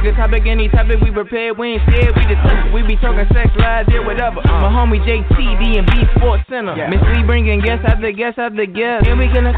[0.00, 2.40] uh, the topic, any topic we prepared, we ain't scared, we just
[2.72, 4.40] we be talking sex, lies, yeah, whatever.
[4.40, 6.72] Uh, my homie JT, D&B Sports Center.
[6.88, 9.06] Miss Lee bringing guest after guest after guest.
[9.06, 9.52] And we gonna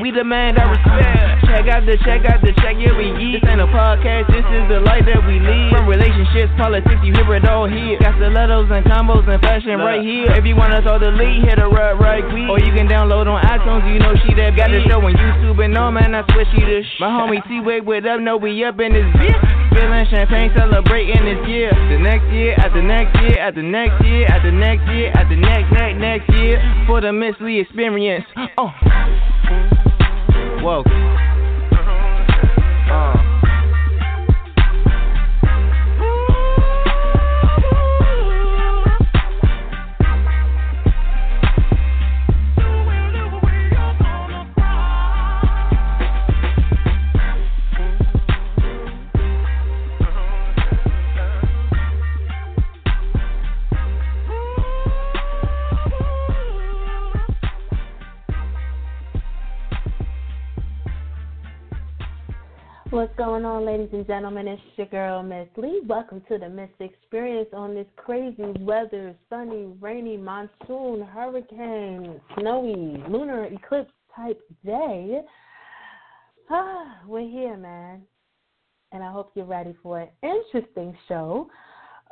[0.00, 1.44] we demand our respect.
[1.44, 3.44] Check out the check out the check, yeah, we eat.
[3.44, 5.70] This ain't a podcast, this is the life that we lead.
[5.76, 8.00] From relationships, politics, you hear it all here.
[8.00, 10.32] Got stilettos and combos and fashion right here.
[10.32, 12.48] If you wanna throw the lead, hit a right, right quick.
[12.48, 15.60] Or you can download on iTunes, you know she that got the show on YouTube
[15.64, 18.64] and all, man, I swear she the sh- My homie T-Wade with up, know we
[18.64, 19.73] up in this bitch.
[19.74, 21.70] Feeling champagne, celebrating this year.
[21.74, 25.98] The next year, the next year, the next year, the next year, the next, next,
[25.98, 26.84] next year.
[26.86, 28.24] For the Miss experience.
[28.56, 28.70] Oh.
[30.62, 30.84] Whoa.
[32.88, 33.33] Uh.
[63.74, 64.46] Ladies and gentlemen?
[64.46, 65.82] It's your girl, Miss Lee.
[65.88, 73.46] Welcome to the Miss Experience on this crazy weather, sunny, rainy, monsoon, hurricane, snowy, lunar
[73.46, 75.22] eclipse type day.
[76.50, 78.02] Ah, we're here, man.
[78.92, 81.48] And I hope you're ready for an interesting show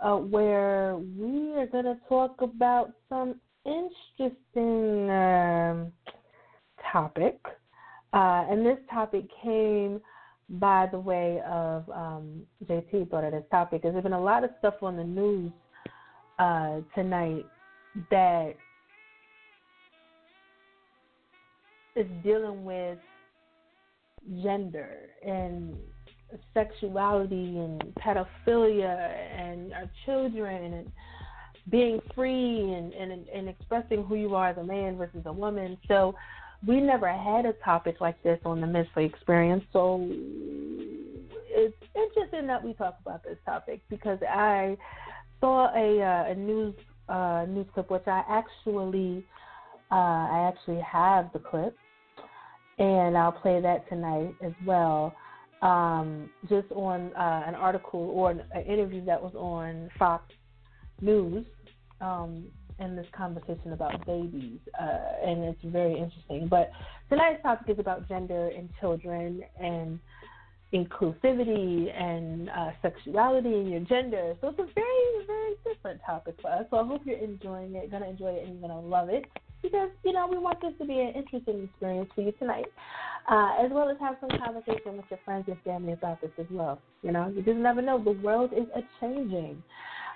[0.03, 5.92] uh, where we are going to talk about some interesting um,
[6.92, 7.38] topic.
[8.12, 10.00] Uh, and this topic came
[10.48, 13.82] by the way of um, JT brought it as topic.
[13.82, 15.53] There's been a lot of stuff on the news
[16.38, 17.47] uh, tonight
[18.10, 18.54] that
[21.97, 22.98] is dealing with
[24.42, 25.76] gender and
[26.54, 30.92] sexuality and pedophilia and our children and
[31.70, 35.78] being free and, and, and expressing who you are as a man versus a woman.
[35.86, 36.14] So
[36.66, 40.06] we never had a topic like this on the Miss experience, so
[41.54, 44.76] it's interesting that we talk about this topic because I
[45.40, 46.74] saw a, uh, a news
[47.08, 49.24] uh, news clip, which I actually
[49.90, 51.76] uh, I actually have the clip,
[52.78, 55.14] and I'll play that tonight as well.
[55.60, 60.24] Um, just on uh, an article or an interview that was on Fox
[61.00, 61.44] News.
[62.00, 62.46] Um,
[62.82, 66.48] in this conversation about theybies, uh, and it's very interesting.
[66.48, 66.70] But
[67.09, 69.98] tonight's topic is about gender and children and
[70.72, 74.34] inclusivity and uh, sexuality and your gender.
[74.41, 76.65] So it's a very, very different topic for us.
[76.71, 79.25] So I hope you're enjoying it, gonna enjoy it, and you're gonna love it
[79.62, 82.66] because you know we want this to be an interesting experience for you tonight,
[83.31, 86.47] uh, as well as have some conversation with your friends and family about this as
[86.50, 86.81] well.
[87.03, 88.03] You know, you just never know.
[88.03, 89.62] The world is a changing.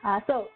[0.04, 0.48] Uh, so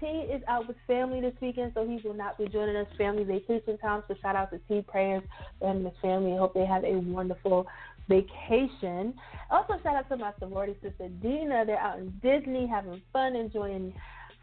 [0.00, 2.86] T is out with family this weekend, so he will not be joining us.
[2.98, 4.02] Family vacation time.
[4.08, 5.22] So shout out to T prayers
[5.60, 6.36] and his family.
[6.36, 7.66] Hope they have a wonderful
[8.08, 9.14] vacation.
[9.50, 11.64] Also shout out to my sorority sister Dina.
[11.66, 13.94] They're out in Disney having fun, enjoying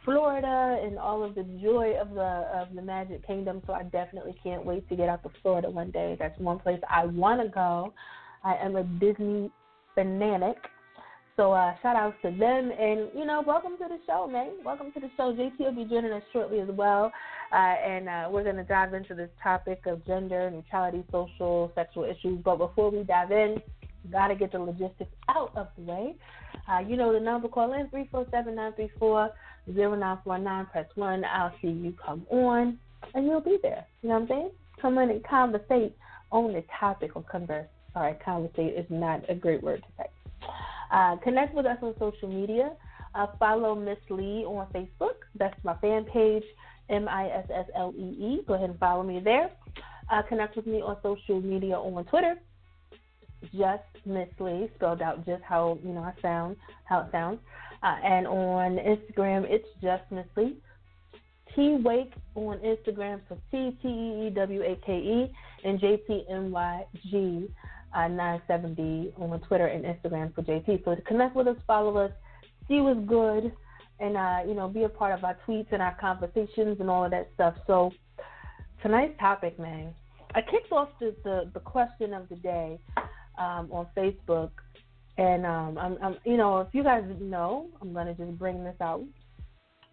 [0.03, 3.61] Florida and all of the joy of the of the Magic Kingdom.
[3.67, 6.15] So I definitely can't wait to get out to Florida one day.
[6.19, 7.93] That's one place I want to go.
[8.43, 9.51] I am a Disney
[9.93, 10.57] fanatic.
[11.37, 14.51] So uh, shout outs to them, and you know, welcome to the show, man.
[14.65, 15.33] Welcome to the show.
[15.33, 17.11] JT will be joining us shortly as well,
[17.53, 22.03] uh, and uh, we're going to dive into this topic of gender neutrality, social, sexual
[22.03, 22.39] issues.
[22.43, 23.61] But before we dive in,
[24.11, 26.15] got to get the logistics out of the way.
[26.69, 27.47] Uh, you know the number.
[27.47, 29.29] Call in three four seven nine three four
[29.73, 30.65] zero nine four nine.
[30.65, 31.23] Press one.
[31.23, 32.77] I'll see you come on,
[33.13, 33.85] and you'll be there.
[34.01, 34.51] You know what I'm saying?
[34.81, 35.95] Come in and conversate
[36.29, 37.67] on the topic or converse.
[37.95, 40.09] Right, conversate is not a great word to say.
[40.91, 42.71] Uh, connect with us on social media.
[43.15, 45.15] Uh, follow Miss Lee on Facebook.
[45.35, 46.43] That's my fan page,
[46.89, 48.41] M I S S L E E.
[48.47, 49.51] Go ahead and follow me there.
[50.11, 52.35] Uh, connect with me on social media on Twitter
[53.53, 57.39] just Miss Lee, spelled out just how you know I sound, how it sounds.
[57.83, 60.57] Uh, and on Instagram, it's just Miss Lee.
[61.55, 65.35] T Wake on Instagram, so T T E E W A K E,
[65.65, 67.49] and J T N Y G
[67.93, 70.83] uh, 970 on Twitter and Instagram for JT.
[70.85, 72.11] So to connect with us, follow us,
[72.67, 73.51] see what's good,
[73.99, 77.05] and uh, you know be a part of our tweets and our conversations and all
[77.05, 77.55] of that stuff.
[77.67, 77.91] So
[78.81, 79.93] tonight's topic, man,
[80.33, 82.79] I kicked off the the, the question of the day
[83.37, 84.51] um, on Facebook,
[85.17, 88.75] and um, I'm, I'm you know if you guys know, I'm gonna just bring this
[88.81, 89.03] out.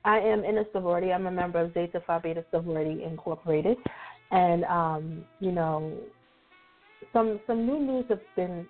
[0.05, 1.13] I am in a sorority.
[1.13, 3.77] I'm a member of Zeta Phi Beta Sorority Incorporated,
[4.31, 5.93] and um, you know
[7.13, 8.67] some some new news has been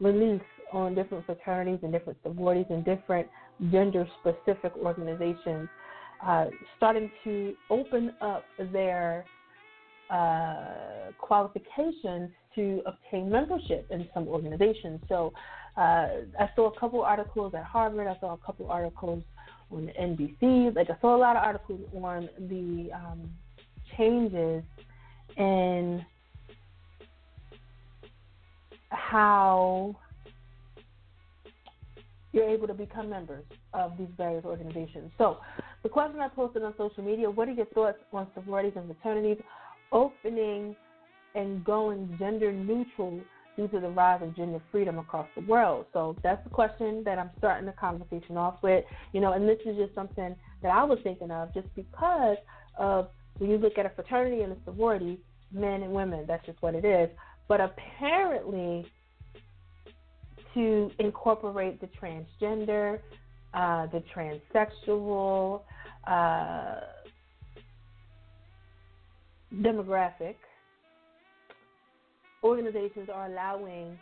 [0.00, 3.26] released on different fraternities and different sororities and different
[3.70, 5.68] gender specific organizations
[6.24, 6.46] uh,
[6.76, 9.24] starting to open up their
[10.10, 15.00] uh, qualifications to obtain membership in some organizations.
[15.08, 15.32] So
[15.76, 16.08] uh,
[16.40, 18.08] I saw a couple articles at Harvard.
[18.08, 19.22] I saw a couple articles
[19.70, 20.74] on the NBC.
[20.74, 23.30] Like I saw a lot of articles on the um,
[23.96, 24.64] changes
[25.36, 26.04] in
[28.90, 29.96] how
[32.32, 35.10] you're able to become members of these various organizations.
[35.18, 35.38] So,
[35.82, 39.42] the question I posted on social media what are your thoughts on sororities and fraternities
[39.92, 40.76] opening
[41.34, 43.20] and going gender neutral
[43.56, 45.86] due to the rise of gender freedom across the world?
[45.92, 48.84] So, that's the question that I'm starting the conversation off with.
[49.12, 52.36] You know, and this is just something that I was thinking of just because
[52.78, 53.08] of
[53.38, 55.18] when you look at a fraternity and a sorority,
[55.52, 57.08] men and women, that's just what it is.
[57.48, 58.86] But apparently,
[60.54, 63.00] to incorporate the transgender,
[63.54, 65.62] uh, the transsexual
[66.06, 66.80] uh,
[69.54, 70.34] demographic,
[72.44, 73.98] organizations are allowing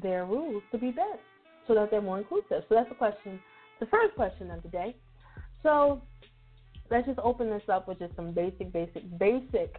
[0.00, 1.20] their rules to be bent
[1.66, 2.62] so that they're more inclusive.
[2.68, 3.38] So that's the question,
[3.80, 4.96] the first question of the day.
[5.62, 6.02] So
[6.90, 9.76] let's just open this up with just some basic, basic, basic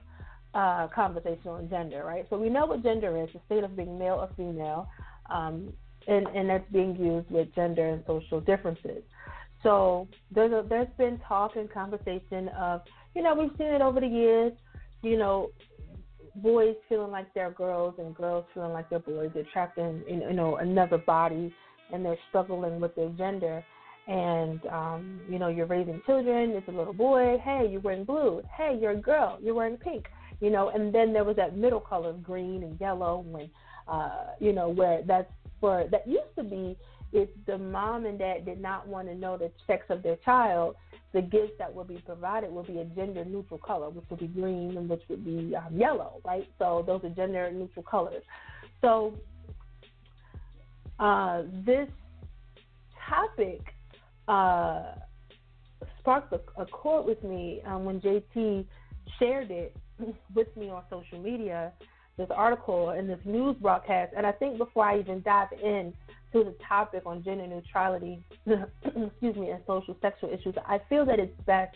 [0.54, 2.26] uh, conversation on gender, right?
[2.30, 4.88] So we know what gender is, the state of being male or female,
[5.30, 5.74] um,
[6.08, 9.04] and, and that's being used with gender and social differences.
[9.64, 12.82] So there's a, there's been talk and conversation of,
[13.16, 14.52] you know, we've seen it over the years,
[15.02, 15.52] you know,
[16.36, 19.32] boys feeling like they're girls and girls feeling like they're boys.
[19.34, 21.54] They're trapped in, in you know, another body
[21.94, 23.64] and they're struggling with their gender.
[24.08, 26.52] And, um, you know, you're raising children.
[26.52, 27.38] It's a little boy.
[27.42, 28.42] Hey, you're wearing blue.
[28.58, 29.40] Hey, you're a girl.
[29.42, 30.08] You're wearing pink
[30.44, 33.50] you know, and then there was that middle color of green and yellow when
[33.88, 36.78] uh, you know, where that's for that used to be
[37.12, 40.76] if the mom and dad did not want to know the sex of their child,
[41.14, 44.28] the gifts that would be provided would be a gender neutral color, which would be
[44.28, 46.50] green and which would be um, yellow, right?
[46.58, 48.24] So those are gender neutral colors.
[48.82, 49.14] So
[51.00, 51.88] uh, this
[53.08, 53.62] topic
[54.28, 54.96] uh,
[56.00, 58.66] sparked a, a chord with me um, when JT
[59.20, 59.76] shared it
[60.36, 61.72] with me on social media
[62.18, 64.14] this article and this news broadcast.
[64.16, 65.94] And I think before I even dive in
[66.32, 71.20] to the topic on gender neutrality, excuse me, and social sexual issues, I feel that
[71.20, 71.76] it's best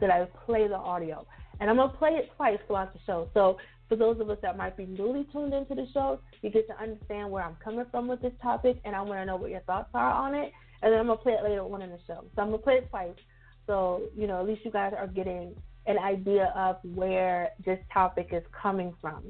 [0.00, 1.26] that I play the audio.
[1.60, 3.28] And I'm going to play it twice throughout the show.
[3.34, 3.58] So
[3.88, 6.80] for those of us that might be newly tuned into the show, you get to
[6.80, 9.60] understand where I'm coming from with this topic, and I want to know what your
[9.60, 10.52] thoughts are on it.
[10.82, 12.24] And then I'm going to play it later on in the show.
[12.36, 13.16] So I'm going to play it twice.
[13.66, 15.54] So, you know, at least you guys are getting
[15.88, 19.24] an idea of where this topic is coming from.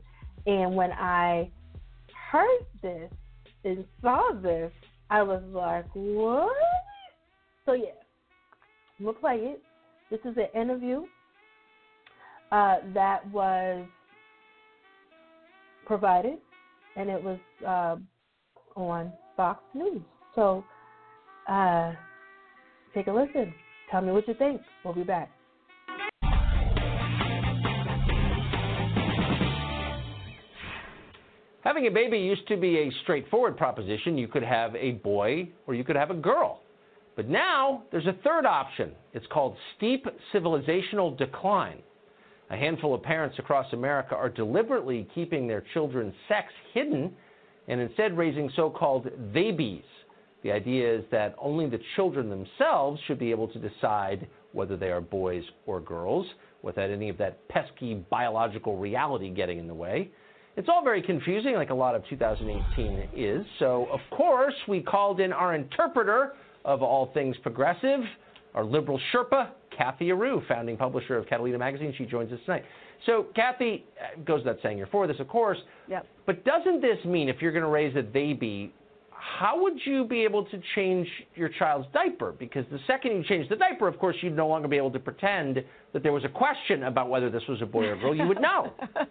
[0.46, 1.50] And when I
[2.30, 3.10] heard this
[3.64, 4.72] and saw this,
[5.08, 6.52] I was like, what?
[7.64, 7.90] So, yeah,
[9.00, 9.62] we'll play it.
[10.10, 11.04] This is an interview
[12.50, 13.86] uh, that was
[15.86, 16.38] provided,
[16.96, 17.96] and it was uh,
[18.78, 20.02] on Fox News.
[20.34, 20.64] So,
[21.48, 21.92] uh,
[22.94, 23.54] take a listen.
[23.90, 24.60] Tell me what you think.
[24.84, 25.30] We'll be back.
[31.68, 34.16] Having a baby used to be a straightforward proposition.
[34.16, 36.62] You could have a boy or you could have a girl.
[37.14, 38.92] But now there's a third option.
[39.12, 41.82] It's called steep civilizational decline.
[42.48, 47.14] A handful of parents across America are deliberately keeping their children's sex hidden
[47.68, 49.84] and instead raising so called theybies.
[50.44, 54.90] The idea is that only the children themselves should be able to decide whether they
[54.90, 56.26] are boys or girls
[56.62, 60.10] without any of that pesky biological reality getting in the way.
[60.58, 63.46] It's all very confusing, like a lot of 2018 is.
[63.60, 66.32] So, of course, we called in our interpreter
[66.64, 68.00] of all things progressive,
[68.56, 71.94] our liberal Sherpa, Kathy Areu, founding publisher of Catalina Magazine.
[71.96, 72.64] She joins us tonight.
[73.06, 73.86] So, Kathy,
[74.24, 75.58] goes without saying, you're for this, of course.
[75.88, 76.04] Yep.
[76.26, 78.74] But doesn't this mean if you're going to raise a baby,
[79.10, 82.32] how would you be able to change your child's diaper?
[82.36, 84.98] Because the second you change the diaper, of course, you'd no longer be able to
[84.98, 88.14] pretend that there was a question about whether this was a boy or girl.
[88.14, 88.72] You would know.
[88.78, 89.06] well,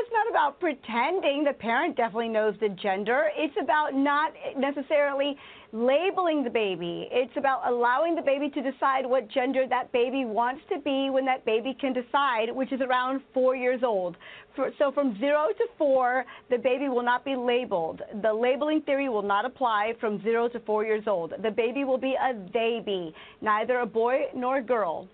[0.00, 1.44] it's not about pretending.
[1.44, 3.28] The parent definitely knows the gender.
[3.36, 5.36] It's about not necessarily
[5.72, 7.08] labeling the baby.
[7.10, 11.26] It's about allowing the baby to decide what gender that baby wants to be when
[11.26, 14.16] that baby can decide, which is around four years old.
[14.56, 18.02] So from zero to four, the baby will not be labeled.
[18.22, 21.34] The labeling theory will not apply from zero to four years old.
[21.42, 23.12] The baby will be a baby,
[23.42, 25.08] neither a boy nor a girl.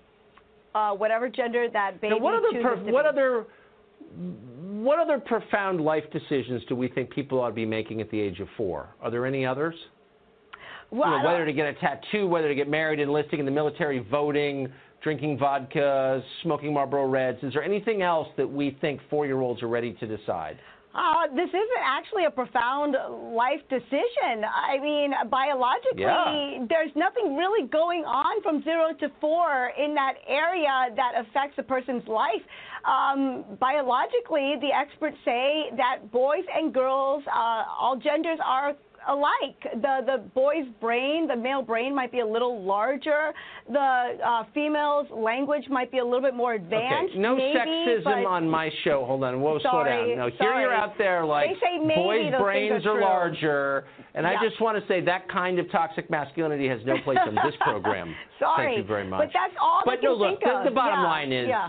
[0.74, 3.46] Uh, whatever gender that baby now, what other chooses per- what other
[4.16, 8.20] what other profound life decisions do we think people ought to be making at the
[8.20, 8.88] age of four?
[9.00, 9.74] Are there any others?
[10.90, 13.50] Well, You know, whether to get a tattoo, whether to get married, enlisting in the
[13.52, 14.72] military, voting,
[15.02, 17.38] drinking vodka, smoking Marlboro Reds.
[17.42, 20.58] Is there anything else that we think four-year-olds are ready to decide?
[20.92, 22.96] Uh, this isn't actually a profound
[23.32, 24.42] life decision.
[24.44, 26.64] I mean, biologically, Yeah.
[26.68, 31.62] there's nothing really going on from zero to four in that area that affects a
[31.62, 32.42] person's life.
[32.84, 38.74] Um, biologically, the experts say that boys and girls, uh, all genders are
[39.08, 39.58] alike.
[39.82, 43.32] The the boy's brain, the male brain, might be a little larger.
[43.68, 47.12] The uh, female's language might be a little bit more advanced.
[47.12, 49.04] Okay, no maybe, sexism on my show.
[49.04, 50.16] Hold on, whoa, slow down.
[50.16, 54.26] No, here you're out there like They say maybe boys' brains are are larger, and
[54.26, 57.54] I just want to say that kind of toxic masculinity has no place on this
[57.60, 58.14] program.
[58.38, 59.20] Sorry, Thank you very much.
[59.20, 61.48] but that's all But no, look, the, the bottom Yeah, line is.
[61.48, 61.68] yeah.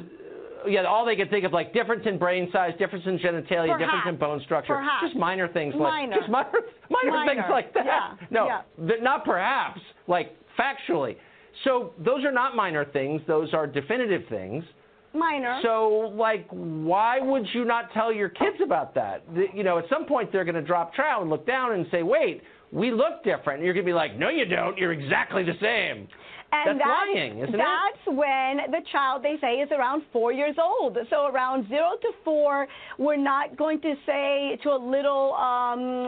[0.68, 4.04] Yeah, all they can think of like difference in brain size, difference in genitalia, difference
[4.08, 5.06] in bone structure, Perhaps.
[5.08, 6.12] just minor things Minor.
[6.12, 6.50] like just minor,
[6.90, 7.32] minor, Minor.
[7.34, 7.86] things like that.
[7.86, 8.96] Yeah, No, yeah.
[9.02, 11.16] not perhaps, like factually.
[11.64, 14.64] So those are not minor things; those are definitive things.
[15.14, 15.60] Minor.
[15.62, 19.24] So, like, why would you not tell your kids about that?
[19.54, 22.02] You know, at some point they're going to drop trow and look down and say,
[22.02, 22.42] "Wait,
[22.72, 24.78] we look different." And you're going to be like, "No, you don't.
[24.78, 26.08] You're exactly the same."
[26.54, 27.58] And that's, lying, isn't it?
[27.58, 30.98] that's when the child, they say, is around four years old.
[31.10, 32.68] So around zero to four,
[32.98, 36.08] we're not going to say to a little um,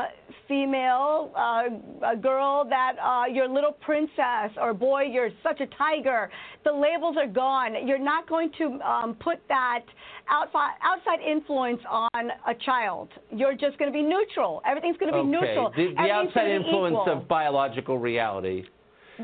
[0.50, 5.68] female, uh, a girl, that uh, you're a little princess, or boy, you're such a
[5.78, 6.30] tiger.
[6.66, 7.88] The labels are gone.
[7.88, 9.84] You're not going to um, put that
[10.30, 13.10] outside, outside influence on a child.
[13.32, 14.62] You're just going to be neutral.
[14.66, 15.48] Everything's going to be okay.
[15.48, 15.72] neutral.
[15.76, 17.22] The, the outside influence equal.
[17.22, 18.66] of biological reality.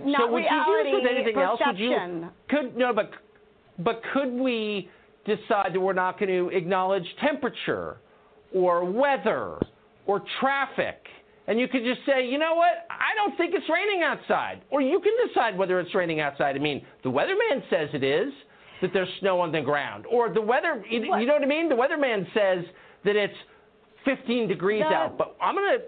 [0.05, 1.59] Not so would reality, you do this with anything else?
[1.65, 3.11] Would you could no, but
[3.77, 4.89] but could we
[5.25, 7.97] decide that we're not going to acknowledge temperature
[8.53, 9.57] or weather
[10.05, 10.97] or traffic?
[11.47, 12.85] And you could just say, you know what?
[12.91, 14.61] I don't think it's raining outside.
[14.69, 16.55] Or you can decide whether it's raining outside.
[16.55, 18.31] I mean, the weatherman says it is,
[18.81, 20.05] that there's snow on the ground.
[20.09, 21.69] Or the weather, you you know what I mean?
[21.69, 22.65] The weatherman says
[23.03, 23.33] that it's
[24.05, 25.17] 15 degrees The- out.
[25.17, 25.85] But I'm going to,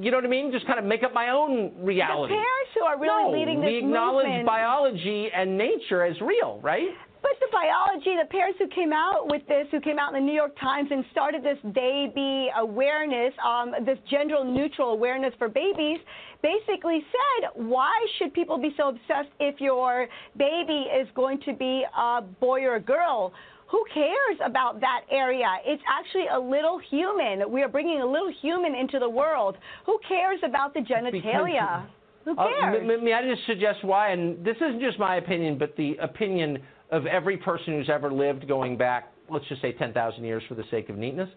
[0.00, 0.52] you know what I mean?
[0.52, 2.34] Just kind of make up my own reality.
[2.34, 4.46] The parents who are really no, leading this we acknowledge movement.
[4.46, 6.88] biology and nature as real, right?
[7.22, 10.24] But the biology, the parents who came out with this, who came out in the
[10.24, 15.98] New York Times and started this baby awareness, um, this gender neutral awareness for babies,
[16.42, 20.06] basically said, why should people be so obsessed if your
[20.36, 23.32] baby is going to be a boy or a girl?
[23.68, 25.46] Who cares about that area?
[25.64, 27.50] It's actually a little human.
[27.50, 29.56] We are bringing a little human into the world.
[29.86, 31.84] Who cares about the genitalia?
[32.24, 32.90] Who Uh, cares?
[32.90, 34.10] m- may I just suggest why?
[34.10, 38.46] And this isn't just my opinion, but the opinion of every person who's ever lived
[38.46, 41.28] going back, let's just say 10,000 years for the sake of neatness.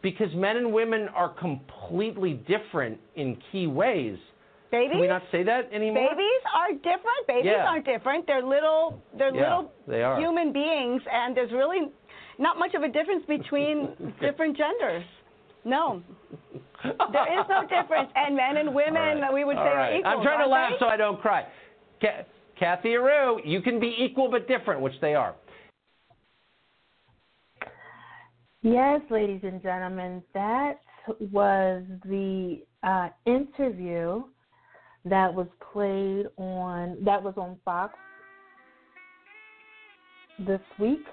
[0.00, 4.16] Because men and women are completely different in key ways.
[4.70, 4.92] Babies?
[4.92, 6.08] Can we not say that anymore?
[6.10, 7.26] Babies are different.
[7.26, 7.66] Babies Yeah.
[7.66, 8.26] aren't different.
[8.26, 9.02] They're little.
[9.16, 10.18] They're Yeah, little they are.
[10.20, 11.90] human beings, and there's really
[12.38, 15.04] not much of a difference between different genders.
[15.64, 16.02] No,
[16.84, 18.10] there is no difference.
[18.14, 19.92] And men and women, we would say, All right.
[19.92, 20.10] are equal.
[20.12, 21.46] I'm trying to laugh aren't so I don't cry.
[22.00, 22.24] Ca-
[22.58, 25.34] Kathy Areu, you can be equal but different, which they are.
[28.62, 30.80] Yes, ladies and gentlemen, that
[31.32, 34.24] was the uh, interview
[35.10, 37.94] that was played on that was on Fox
[40.38, 41.04] this week.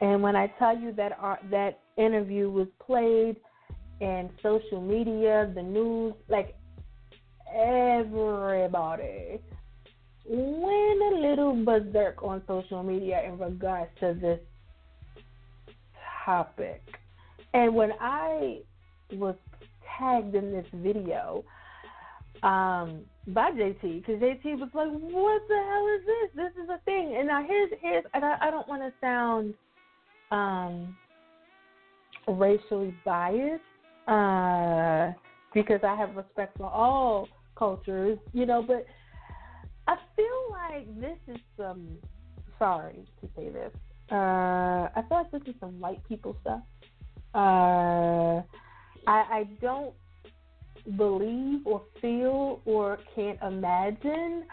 [0.00, 3.36] And when I tell you that our, that interview was played
[4.00, 6.56] in social media, the news, like
[7.54, 9.40] everybody
[10.24, 14.40] went a little berserk on social media in regards to this
[16.24, 16.82] topic.
[17.54, 18.60] And when I
[19.12, 19.36] was
[19.98, 21.44] tagged in this video
[22.42, 26.30] um, by JT, because JT was like, "What the hell is this?
[26.34, 29.54] This is a thing." And now here's here's, and I, I don't want to sound
[30.30, 30.96] um,
[32.26, 33.62] racially biased
[34.08, 35.12] uh,
[35.54, 38.86] because I have respect for all cultures, you know, but
[39.86, 41.86] I feel like this is some,
[42.58, 43.72] sorry to say this,
[44.10, 44.14] uh,
[44.94, 46.60] I feel like this is some white people stuff.
[47.34, 48.42] Uh,
[49.06, 49.94] I, I don't
[50.96, 54.44] believe or feel or can't imagine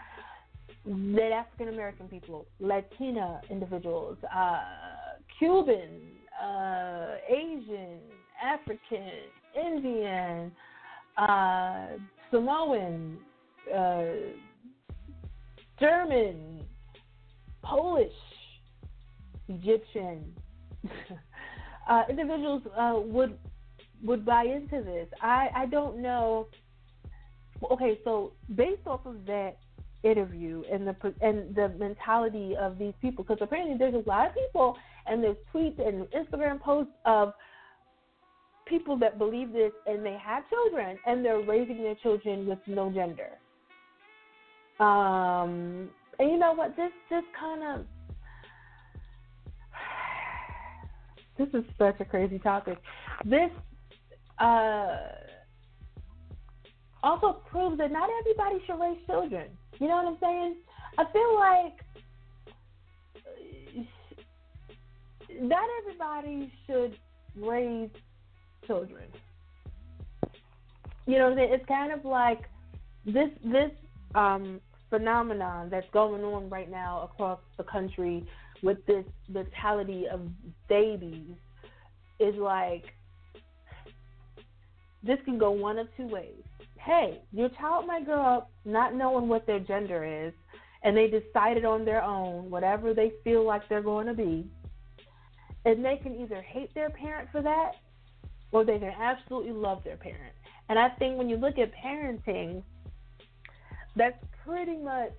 [0.86, 4.60] that African American people, Latina individuals, uh,
[5.38, 6.00] Cuban,
[6.42, 7.98] uh, Asian,
[8.42, 9.10] African,
[9.54, 10.52] Indian,
[11.16, 11.86] uh,
[12.30, 13.18] Samoan,
[13.74, 14.04] uh,
[15.78, 16.64] German,
[17.62, 18.12] Polish,
[19.48, 20.32] Egyptian
[21.90, 23.36] uh, individuals uh, would
[24.04, 25.08] would buy into this.
[25.22, 26.48] I I don't know.
[27.70, 29.56] Okay, so based off of that
[30.02, 34.34] interview and the and the mentality of these people, because apparently there's a lot of
[34.34, 34.76] people
[35.06, 37.32] and there's tweets and Instagram posts of
[38.66, 42.90] people that believe this and they have children and they're raising their children with no
[42.90, 43.30] gender.
[44.78, 46.76] Um, and you know what?
[46.76, 47.86] This this kind of
[51.38, 52.78] this is such a crazy topic.
[53.24, 53.50] This
[54.40, 54.96] uh,
[57.02, 59.48] also proves that not everybody should raise children.
[59.78, 60.56] You know what I'm saying?
[60.98, 61.78] I feel like
[65.40, 66.98] not everybody should
[67.36, 67.90] raise
[68.66, 69.04] children.
[71.06, 71.34] You know?
[71.36, 72.42] It's kind of like
[73.06, 73.70] this this
[74.14, 78.26] um, phenomenon that's going on right now across the country
[78.62, 80.20] with this mentality of
[80.68, 81.36] theybies
[82.18, 82.84] is like
[85.02, 86.42] this can go one of two ways.
[86.78, 90.32] Hey, your child might grow up not knowing what their gender is,
[90.82, 94.46] and they decided on their own whatever they feel like they're going to be.
[95.64, 97.72] And they can either hate their parent for that,
[98.50, 100.34] or they can absolutely love their parent.
[100.68, 102.62] And I think when you look at parenting,
[103.96, 105.12] that's pretty much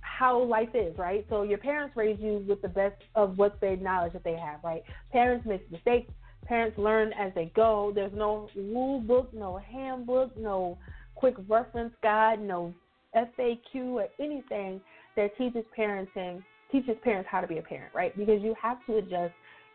[0.00, 1.26] how life is, right?
[1.28, 4.60] So your parents raise you with the best of what they knowledge that they have,
[4.64, 4.82] right?
[5.12, 6.10] Parents make mistakes.
[6.46, 7.92] Parents learn as they go.
[7.94, 10.78] There's no rule book, no handbook, no
[11.14, 12.72] quick reference guide, no
[13.14, 14.80] FAQ or anything
[15.16, 18.16] that teaches parenting teaches parents how to be a parent, right?
[18.16, 19.32] Because you have to adjust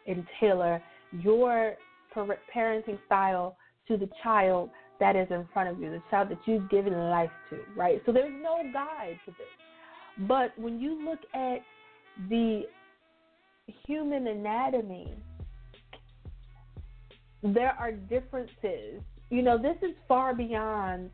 [0.08, 0.82] and tailor
[1.12, 1.76] your
[2.16, 3.56] parenting style
[3.88, 7.32] to the child that is in front of you, the child that you've given life
[7.50, 8.02] to, right?
[8.06, 10.28] So there's no guide to this.
[10.28, 11.60] But when you look at
[12.30, 12.64] the
[13.88, 15.14] human anatomy,
[17.44, 19.02] there are differences.
[19.30, 21.10] You know, this is far beyond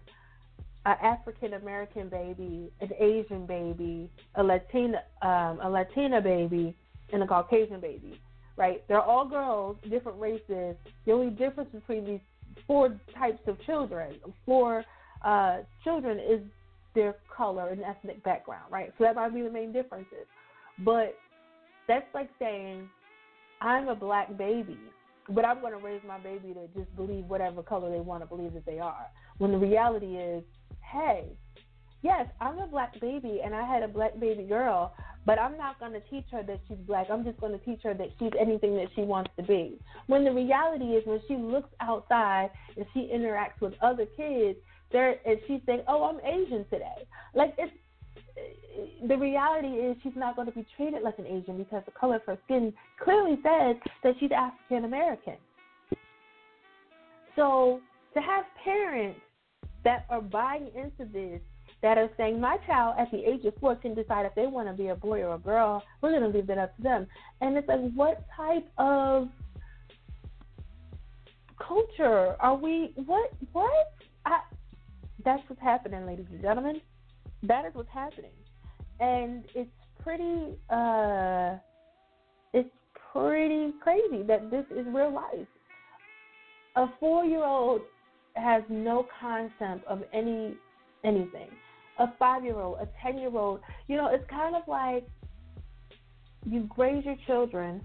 [0.86, 6.76] an African American baby, an Asian baby, a Latina, um, a Latina baby,
[7.13, 8.20] and a Caucasian baby.
[8.56, 8.84] Right?
[8.88, 10.76] They're all girls, different races.
[11.06, 12.20] The only difference between these
[12.66, 14.84] four types of children, four
[15.24, 16.42] uh, children, is
[16.96, 18.92] their color and ethnic background, right?
[18.98, 20.26] So that might be the main differences.
[20.80, 21.16] But
[21.88, 22.90] that's like saying,
[23.62, 24.80] I'm a black baby,
[25.30, 28.28] but I'm going to raise my baby to just believe whatever color they want to
[28.28, 29.08] believe that they are.
[29.38, 30.44] When the reality is,
[30.82, 31.26] hey,
[32.02, 34.94] yes, I'm a black baby and I had a black baby girl,
[35.26, 37.08] but I'm not going to teach her that she's black.
[37.12, 39.78] I'm just going to teach her that she's anything that she wants to be.
[40.08, 44.58] When the reality is, when she looks outside and she interacts with other kids,
[44.92, 47.74] there and she's saying, "Oh, I'm Asian today." Like it's
[49.08, 52.17] the reality is she's not going to be treated like an Asian because the color
[52.17, 52.73] of her skin
[53.04, 55.36] clearly says that she's African American.
[57.36, 57.82] So
[58.13, 59.19] to have parents
[59.84, 61.39] that are buying into this,
[61.84, 64.67] that are saying my child at the age of four can decide if they want
[64.67, 67.08] to be a boy or a girl, we're going to leave that up to them.
[67.41, 69.30] And it's like, what type of
[71.65, 72.93] culture are we?
[73.06, 73.32] What?
[73.54, 73.93] What?
[74.26, 74.39] I,
[75.23, 76.82] that's what's happening, ladies and gentlemen.
[77.43, 78.32] That is what's happening,
[79.00, 79.69] and it's
[80.04, 80.58] pretty.
[80.69, 81.58] uh
[82.54, 82.69] It's
[83.13, 85.47] pretty crazy that this is real life.
[86.76, 87.82] A four-year-old
[88.36, 90.58] has no concept of any
[91.04, 91.52] anything.
[91.97, 95.08] A five-year-old, a ten-year-old, you know, it's kind of like
[96.45, 97.82] you raise your children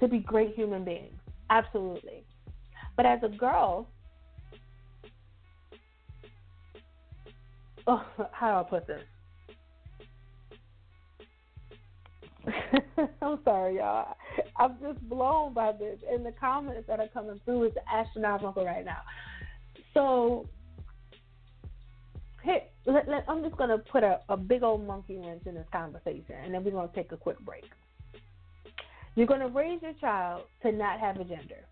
[0.00, 1.18] to be great human beings.
[1.50, 2.24] Absolutely.
[2.96, 3.88] But as a girl,
[7.86, 9.02] oh, how do I put this?
[13.22, 14.16] I'm sorry, y'all.
[14.56, 18.84] I'm just blown by this, and the comments that are coming through is astronomical right
[18.84, 19.00] now.
[19.94, 20.46] So,
[22.86, 26.36] let, let, I'm just gonna put a, a big old monkey wrench in this conversation,
[26.44, 27.64] and then we're gonna take a quick break.
[29.14, 31.64] You're to raise your child to not have a gender.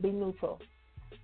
[0.00, 0.60] Be neutral.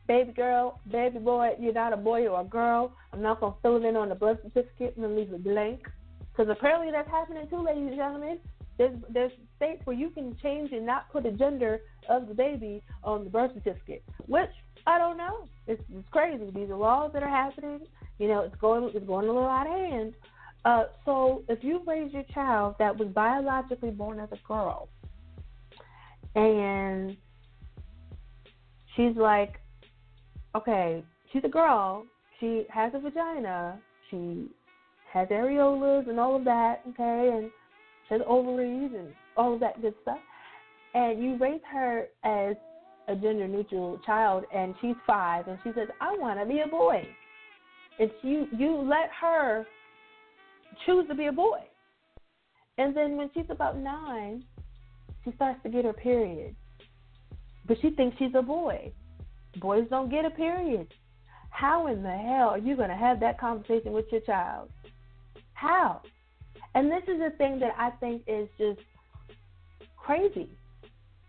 [0.07, 2.92] Baby girl, baby boy, you're not a boy or a girl.
[3.12, 5.87] I'm not going to fill it in on the birth certificate and leave it blank.
[6.33, 8.38] Because apparently that's happening too, ladies and gentlemen.
[8.79, 12.83] There's, there's states where you can change and not put a gender of the baby
[13.05, 14.50] on the birth certificate, which
[14.87, 15.46] I don't know.
[15.66, 16.50] It's, it's crazy.
[16.55, 17.81] These are laws that are happening.
[18.18, 20.14] You know, it's going it's going a little out of hand.
[20.64, 24.88] Uh, so if you raise your child that was biologically born as a girl,
[26.35, 27.16] and
[28.96, 29.60] she's like,
[30.54, 32.04] okay, she's a girl,
[32.38, 33.78] she has a vagina,
[34.10, 34.48] she
[35.12, 37.50] has areolas and all of that, okay, and
[38.08, 40.18] she has ovaries and all of that good stuff,
[40.94, 42.56] and you raise her as
[43.08, 46.68] a gender neutral child, and she's five, and she says, I want to be a
[46.68, 47.02] boy.
[47.98, 48.46] It's you.
[48.56, 49.66] You let her
[50.86, 51.60] choose to be a boy,
[52.78, 54.44] and then when she's about nine,
[55.24, 56.54] she starts to get her period,
[57.66, 58.92] but she thinks she's a boy.
[59.56, 60.86] Boys don't get a period.
[61.50, 64.70] How in the hell are you going to have that conversation with your child?
[65.54, 66.00] How?
[66.74, 68.80] And this is a thing that I think is just
[69.96, 70.48] crazy.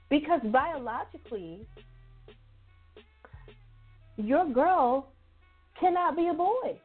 [0.09, 1.65] Because biologically,
[4.17, 5.07] your girl
[5.79, 6.77] cannot be a boy.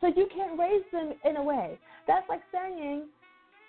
[0.00, 1.78] So you can't raise them in a way.
[2.06, 3.08] That's like saying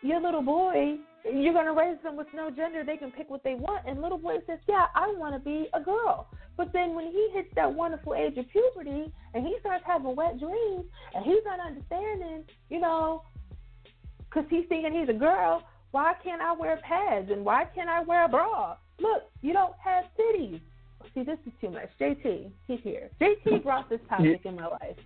[0.05, 2.83] your little boy, you're going to raise them with no gender.
[2.83, 3.87] They can pick what they want.
[3.87, 6.27] And little boy says, Yeah, I want to be a girl.
[6.57, 10.39] But then when he hits that wonderful age of puberty and he starts having wet
[10.39, 13.23] dreams and he's not understanding, you know,
[14.29, 18.01] because he's thinking he's a girl, why can't I wear pads and why can't I
[18.01, 18.77] wear a bra?
[18.99, 20.61] Look, you don't have titties.
[21.13, 21.89] See, this is too much.
[21.99, 23.09] JT, he's here.
[23.21, 24.97] JT brought this topic in my life.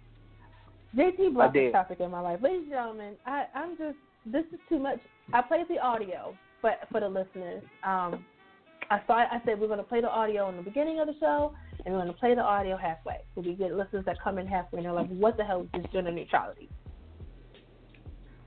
[0.95, 2.39] JT brought this topic in my life.
[2.41, 4.99] Ladies and gentlemen, I, I'm just, this is too much.
[5.33, 8.25] I played the audio, but for the listeners, um,
[8.91, 11.15] I thought I said we're going to play the audio in the beginning of the
[11.19, 11.53] show,
[11.85, 13.17] and we're going to play the audio halfway.
[13.35, 15.67] So we get listeners that come in halfway and they're like, "What the hell is
[15.73, 16.69] this gender neutrality?"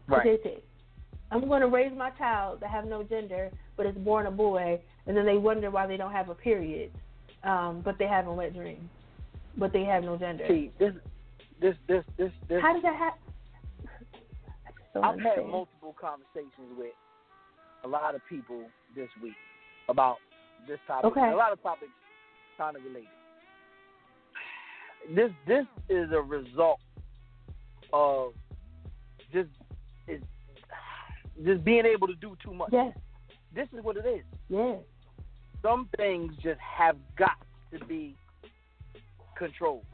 [0.09, 0.41] Right.
[0.43, 0.51] So
[1.31, 4.81] I'm going to raise my child to have no gender, but it's born a boy,
[5.07, 6.91] and then they wonder why they don't have a period,
[7.45, 8.91] um, but they have a wet dream,
[9.57, 10.45] but they have no gender.
[10.49, 10.93] See, this,
[11.61, 12.61] this, this, this, this.
[12.61, 13.22] How does that happen?
[14.95, 16.93] I've had multiple conversations with
[17.85, 18.63] a lot of people
[18.95, 19.33] this week
[19.89, 20.19] about
[20.69, 21.11] this topic.
[21.11, 21.31] Okay.
[21.33, 21.91] A lot of topics
[22.59, 23.09] kind of related.
[25.15, 26.81] This this is a result
[27.93, 28.35] of
[29.33, 29.49] just
[30.07, 30.23] is
[31.45, 32.71] just being able to do too much.
[32.73, 32.97] Yes.
[33.55, 34.23] This is what it is.
[34.49, 34.79] Yes.
[35.63, 37.37] Some things just have got
[37.73, 38.15] to be
[39.37, 39.85] controlled,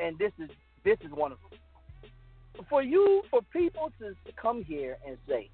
[0.00, 0.50] and this is
[0.84, 1.58] this is one of them.
[2.68, 5.50] For you, for people to come here and say,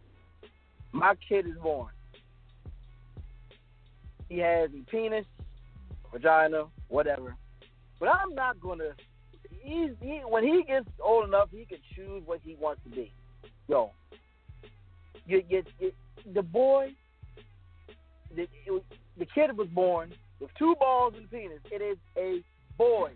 [0.93, 1.93] "My kid is born.
[4.29, 5.27] He has a penis,
[6.13, 7.37] vagina, whatever,"
[7.99, 8.95] but I'm not gonna.
[9.63, 13.13] He's he, when he gets old enough, he can choose what he wants to be.
[13.69, 13.91] Yo,
[15.27, 15.43] you,
[16.35, 16.93] the boy,
[18.35, 18.47] the,
[19.19, 21.61] the kid was born with two balls and a penis.
[21.71, 22.43] It is a
[22.77, 23.11] boy.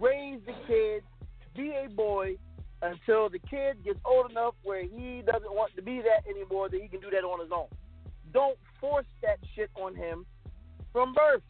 [0.00, 1.02] Raise the kid
[1.42, 2.36] to be a boy
[2.84, 6.80] until the kid gets old enough where he doesn't want to be that anymore, that
[6.80, 7.66] he can do that on his own.
[8.32, 10.26] Don't force that shit on him
[10.92, 11.42] from birth.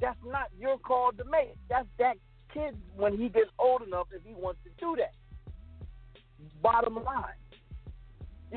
[0.00, 1.54] That's not your call to make.
[1.70, 2.16] That's that
[2.52, 5.14] kid when he gets old enough if he wants to do that.
[6.62, 7.40] Bottom line.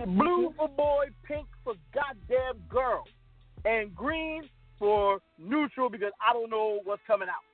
[0.05, 3.03] Blue for boy, pink for goddamn girl,
[3.65, 4.43] and green
[4.77, 7.46] for neutral because I don't know what's coming out.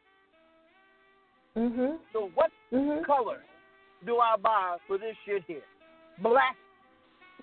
[1.55, 1.99] Mhm.
[2.11, 3.05] So what Mhm.
[3.05, 3.43] color
[4.05, 5.63] do I buy for this shit here?
[6.19, 6.55] Black.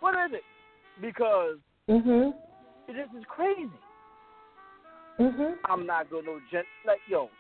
[0.01, 0.45] What is it?
[1.01, 2.35] Because Mhm.
[2.87, 3.71] this is crazy.
[5.19, 5.59] Mhm.
[5.65, 7.31] I'm not gonna know gen- like yo.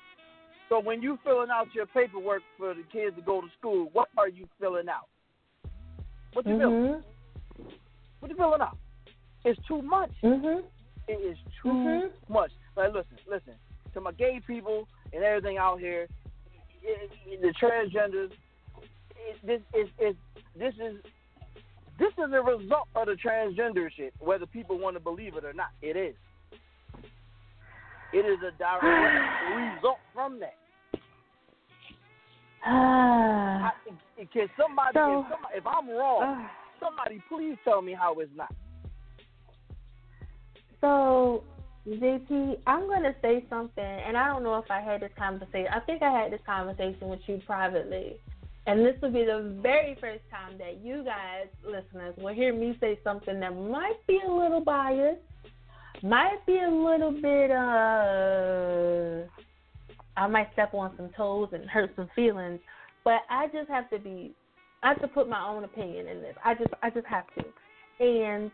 [0.68, 4.08] So when you filling out your paperwork for the kids to go to school, what
[4.16, 5.08] are you filling out?
[6.32, 6.94] What you filling?
[6.94, 7.04] Mhm.
[8.20, 8.76] What you filling out?
[9.44, 10.12] It's too much.
[10.22, 10.64] Mhm.
[11.08, 12.12] It is too Mhm.
[12.28, 12.52] much.
[12.76, 13.54] Like listen, listen
[13.94, 16.06] to my gay people and everything out here.
[16.82, 18.30] It, it, the transgenders.
[19.44, 20.16] This is is
[20.58, 20.96] this is
[21.98, 25.52] this is a result of the transgender shit, whether people want to believe it or
[25.52, 25.68] not.
[25.82, 26.14] It is.
[28.12, 30.56] It is a direct result from that.
[32.64, 33.70] I,
[34.32, 36.48] can somebody, So- if, somebody, if I'm wrong, uh,
[36.84, 38.52] somebody please tell me how it's not.
[40.80, 41.44] So,
[41.90, 45.68] JP, I'm going to say something, and I don't know if I had this conversation.
[45.74, 48.16] I think I had this conversation with you privately.
[48.66, 52.76] and this will be the very first time that you guys, listeners, will hear me
[52.80, 55.20] say something that might be a little biased,
[56.02, 59.26] might be a little bit, uh,
[60.16, 62.60] I might step on some toes and hurt some feelings,
[63.04, 64.34] but I just have to be,
[64.82, 66.36] I have to put my own opinion in this.
[66.44, 68.04] I just, I just have to.
[68.04, 68.50] And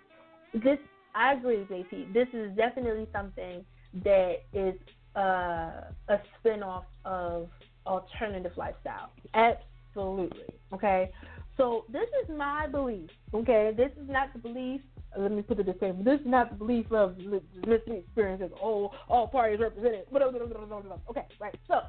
[0.55, 0.79] this,
[1.17, 2.13] I agree, JP.
[2.13, 3.65] This is definitely something
[4.05, 4.75] that is
[5.17, 7.49] uh, a spinoff of
[7.87, 9.11] alternative lifestyle.
[9.33, 10.45] Absolutely.
[10.75, 11.11] Okay.
[11.57, 13.09] So this is my belief.
[13.33, 13.73] Okay.
[13.75, 14.83] This is not the belief.
[15.17, 15.93] Let me put it this way.
[16.05, 18.51] This is not the belief of listening experiences.
[18.63, 20.05] Oh, all parties represented.
[20.13, 21.25] Okay.
[21.41, 21.55] Right.
[21.67, 21.81] So.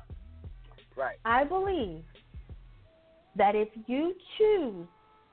[0.96, 1.18] Right.
[1.26, 2.04] I believe
[3.36, 4.88] that if you choose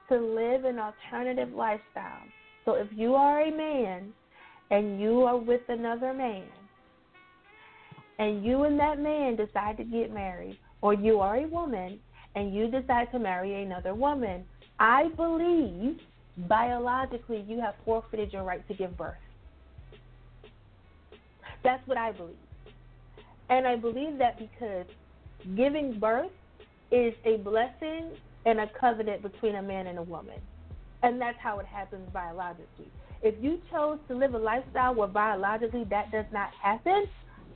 [0.09, 2.25] to live an alternative lifestyle,
[2.65, 4.13] so if you are a man
[4.71, 6.45] and you are with another man,
[8.19, 11.99] and you and that man decide to get married, or you are a woman
[12.37, 14.45] and you decide to marry another woman,
[14.79, 16.01] I believe
[16.49, 19.15] biologically you have forfeited your right to give birth.
[21.63, 22.37] That's what I believe.
[23.49, 24.87] And I believe that because
[25.57, 26.31] giving birth
[26.91, 28.11] is a blessing
[28.47, 30.41] and a covenant between a man and a woman.
[31.05, 32.91] And that's how it happens biologically.
[33.23, 37.07] If you chose to live a lifestyle where biologically that does not happen,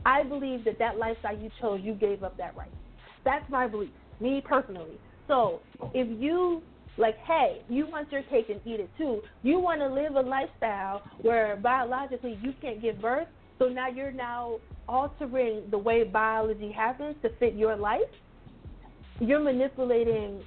[0.05, 2.71] I believe that that lifestyle you chose, you gave up that right.
[3.25, 4.99] That's my belief, me personally.
[5.27, 5.61] So
[5.95, 6.63] if you
[6.99, 9.23] like, hey, you want your cake and eat it too.
[9.43, 14.13] You want to live a lifestyle where biologically you can't give birth, so now you're
[14.13, 14.57] now
[14.89, 18.01] altering the way biology happens to fit your life.
[19.21, 20.43] You're manipulating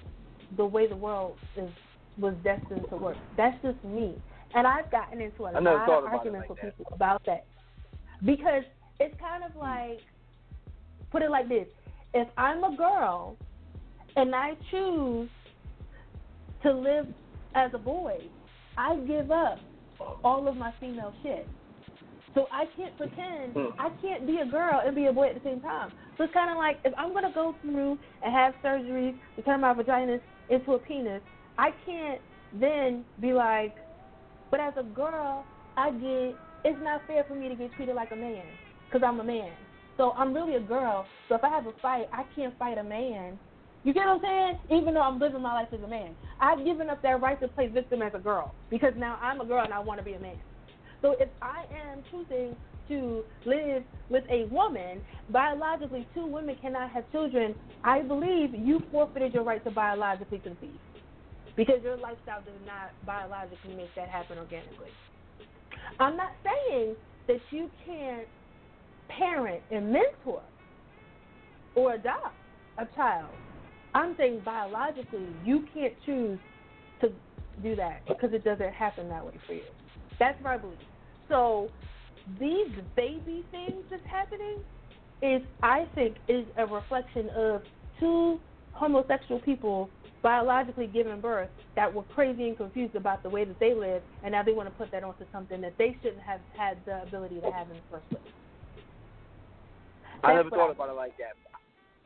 [0.56, 1.70] the way the world is
[2.18, 3.18] was destined to work.
[3.38, 4.16] That's just me,
[4.54, 7.46] and I've gotten into a lot of arguments like with people about that.
[8.24, 8.64] Because
[9.00, 10.00] it's kind of like
[11.12, 11.68] put it like this.
[12.14, 13.36] If i'm a girl
[14.16, 15.30] and i choose
[16.64, 17.08] to live
[17.56, 18.18] as a boy
[18.78, 19.60] i give up
[20.24, 21.48] all of my female shit.
[22.36, 25.50] So i can't pretend i can't be a girl and be a boy at the
[25.50, 25.92] same time.
[26.18, 29.42] So it's kind of like if i'm going to go through and have surgery to
[29.42, 30.18] turn my vagina
[30.50, 31.22] into a penis
[31.58, 32.22] i can't
[32.60, 33.76] then be like
[34.50, 35.46] but as a girl
[35.78, 38.44] i get it's not fair for me to get treated like a man
[38.92, 39.52] because I'm a man.
[39.98, 41.06] So I'm really a girl.
[41.30, 43.40] So if I have a fight, I can't fight a man.
[43.84, 44.80] You get what I'm saying?
[44.80, 47.48] Even though I'm living my life as a man, I've given up that right to
[47.48, 50.14] play victim as a girl because now I'm a girl and I want to be
[50.14, 50.38] a man.
[51.02, 52.56] So if I am choosing
[52.90, 57.56] to live with a woman, biologically two women cannot have children.
[57.84, 60.78] I believe you forfeited your right to biologically conceive
[61.56, 64.90] because your lifestyle does not biologically make that happen organically.
[66.00, 66.96] I'm not saying
[67.28, 68.28] that you can't
[69.10, 70.42] parent and mentor
[71.76, 72.36] or adopt
[72.78, 73.30] a child.
[73.94, 76.40] I'm saying biologically, you can't choose
[77.02, 77.12] to
[77.62, 79.64] do that because it doesn't happen that way for you.
[80.20, 80.78] That's my belief.
[81.28, 81.70] So
[82.40, 84.60] these baby things that's happening
[85.22, 87.62] is, I think, is a reflection of
[88.00, 88.40] two
[88.74, 89.90] homosexual people
[90.22, 94.32] biologically giving birth that were crazy and confused about the way that they live, and
[94.32, 97.40] now they want to put that onto something that they shouldn't have had the ability
[97.42, 98.22] to have in the first place.
[100.24, 101.34] I never thought I, about it like that.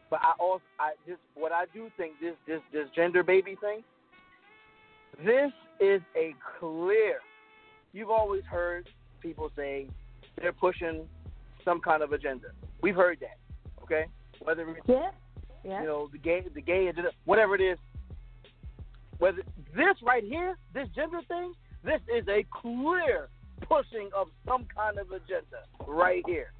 [0.09, 3.83] But I also I just what I do think this this this gender baby thing.
[5.23, 7.19] This is a clear.
[7.93, 8.89] You've always heard
[9.21, 9.87] people say
[10.41, 11.07] they're pushing
[11.63, 12.47] some kind of agenda.
[12.81, 13.37] We've heard that.
[13.83, 14.05] Okay,
[14.39, 15.11] whether it's yeah,
[15.63, 15.81] yeah.
[15.81, 17.77] you know the gay the gay agenda, whatever it is.
[19.19, 19.43] Whether
[19.75, 23.29] this right here, this gender thing, this is a clear
[23.61, 26.51] pushing of some kind of agenda right here.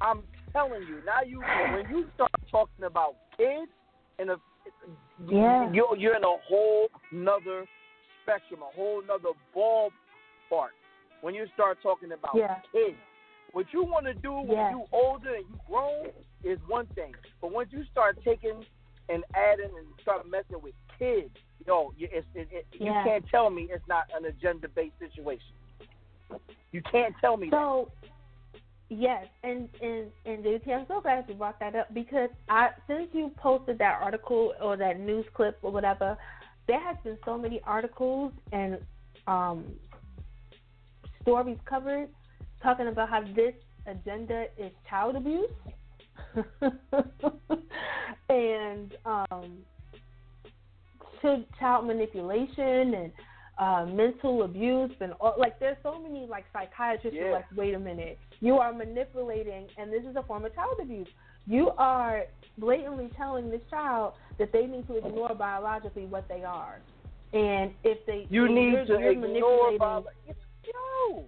[0.00, 3.70] I'm telling you, now you when you start talking about kids
[4.18, 4.36] and a
[5.30, 5.70] yeah.
[5.72, 7.64] you're you're in a whole nother
[8.22, 10.74] spectrum, a whole nother ballpark.
[11.20, 12.56] When you start talking about yeah.
[12.72, 12.96] kids,
[13.52, 14.70] what you want to do when yeah.
[14.70, 16.08] you older and you grown
[16.42, 18.64] is one thing, but once you start taking
[19.08, 21.30] and adding and start messing with kids,
[21.66, 22.86] yo, it's, it, it, yeah.
[22.86, 25.54] you can't tell me it's not an agenda based situation.
[26.72, 28.10] You can't tell me so, that.
[28.90, 33.08] Yes, and and and JT, I'm so glad you brought that up because I since
[33.12, 36.18] you posted that article or that news clip or whatever,
[36.68, 38.78] there has been so many articles and
[39.26, 39.64] um,
[41.22, 42.08] stories covered
[42.62, 43.54] talking about how this
[43.86, 45.50] agenda is child abuse
[48.28, 49.58] and um,
[51.58, 53.12] child manipulation and
[53.58, 57.74] uh, mental abuse and all, like there's so many like psychiatrists who are like, wait
[57.74, 61.06] a minute, you are manipulating, and this is a form of child abuse.
[61.46, 62.22] You are
[62.58, 66.80] blatantly telling this child that they need to ignore biologically what they are,
[67.32, 70.04] and if they You need you're, to you're ignore manipulating- bio-
[70.66, 71.24] Yo,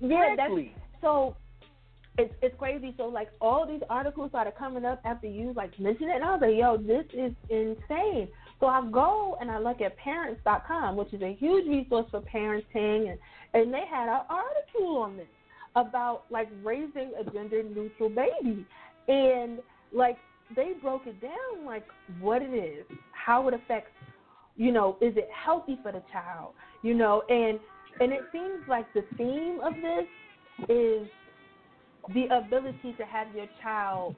[0.00, 0.50] yeah, that's
[1.02, 1.36] so.
[2.16, 2.94] It's it's crazy.
[2.96, 6.24] So like all these articles that are coming up after you like mention it, and
[6.24, 8.26] I was like, yo, this is insane.
[8.60, 13.10] So I go and I look at Parents.com, which is a huge resource for parenting,
[13.10, 13.18] and
[13.54, 15.26] and they had an article on this
[15.76, 18.66] about like raising a gender neutral baby,
[19.06, 19.60] and
[19.92, 20.16] like
[20.56, 21.86] they broke it down like
[22.20, 23.92] what it is, how it affects,
[24.56, 27.60] you know, is it healthy for the child, you know, and
[28.00, 31.06] and it seems like the theme of this is
[32.14, 34.16] the ability to have your child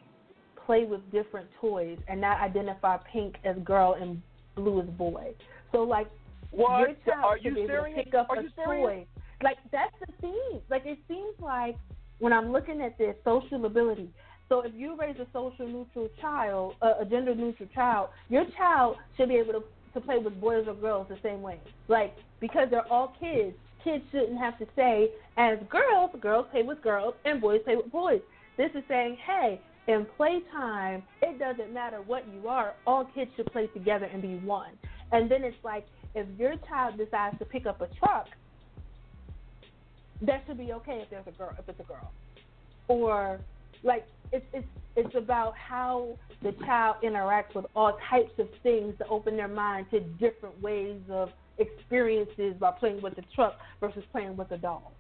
[0.65, 4.23] play with different toys and not identify pink as girl and
[4.69, 5.35] as boy.
[5.73, 6.09] So like
[6.51, 6.81] What?
[6.81, 7.99] your child Are should you be able serious?
[7.99, 9.07] to pick up Are a you toy.
[9.43, 10.61] Like that's the theme.
[10.69, 11.77] Like it seems like
[12.19, 14.11] when I'm looking at this social ability.
[14.49, 18.97] So if you raise a social neutral child, uh, a gender neutral child, your child
[19.17, 19.63] should be able to
[19.95, 21.59] to play with boys or girls the same way.
[21.89, 26.83] Like because they're all kids, kids shouldn't have to say as girls, girls play with
[26.83, 28.21] girls and boys play with boys.
[28.57, 32.75] This is saying, hey, in playtime, it doesn't matter what you are.
[32.87, 34.73] All kids should play together and be one.
[35.13, 38.27] And then it's like if your child decides to pick up a truck,
[40.23, 42.13] that should be okay if there's a girl if it's a girl.
[42.89, 43.41] Or
[43.83, 44.67] like it's it's
[44.97, 49.87] it's about how the child interacts with all types of things to open their mind
[49.91, 54.93] to different ways of experiences by playing with the truck versus playing with a doll.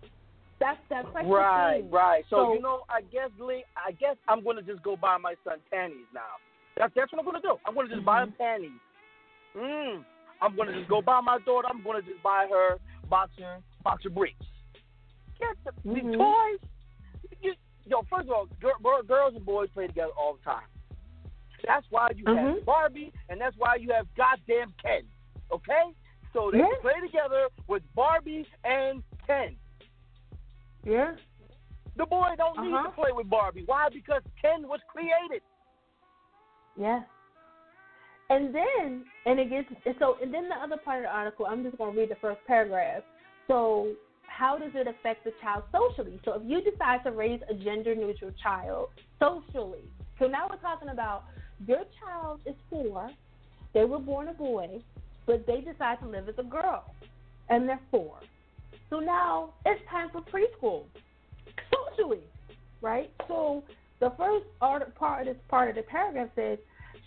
[0.61, 2.23] That's that's like Right, right.
[2.29, 5.35] So, So- you know, I guess Lee, I guess I'm gonna just go buy my
[5.43, 6.37] son panties now.
[6.77, 7.57] That's that's what I'm gonna do.
[7.67, 8.43] I'm gonna just buy him Mm-hmm.
[8.43, 8.81] panties.
[9.57, 10.05] Mm.
[10.43, 11.69] I'm gonna just go buy my daughter.
[11.69, 14.37] I'm gonna just buy her boxer boxer briefs.
[15.39, 16.17] Get the, the Mhm.
[16.19, 16.69] toys.
[17.41, 17.55] You,
[17.87, 20.69] yo, first of all, gir- gir- girls and boys play together all the time.
[21.67, 22.37] That's why you Mhm.
[22.57, 25.03] have Barbie, and that's why you have goddamn Ken.
[25.51, 25.95] Okay,
[26.35, 26.75] so they Yeah.
[26.81, 29.57] play together with Barbie and Ken.
[30.85, 31.13] Yeah.
[31.97, 32.87] The boy don't need Uh-huh.
[32.89, 33.65] to play with Barbie.
[33.67, 33.89] Why?
[33.93, 35.43] Because Ken was created.
[36.77, 37.03] Yeah.
[38.31, 41.47] And then, and it gets and so, and then the other part of the article,
[41.47, 43.03] I'm just going to read the first paragraph.
[43.49, 43.93] So,
[44.29, 46.21] how does it affect the child socially?
[46.25, 49.83] So, if you decide to raise a gender neutral child socially,
[50.19, 51.25] so now we're talking about
[51.67, 53.11] your child is four,
[53.75, 54.81] they were born a boy,
[55.27, 56.85] but they decide to live as a girl,
[57.49, 58.15] and they're four.
[58.91, 60.85] So now it's time for preschool
[61.73, 62.25] socially,
[62.83, 63.11] right?
[63.29, 63.63] So
[64.01, 66.59] the first art, part of this part of the paragraph says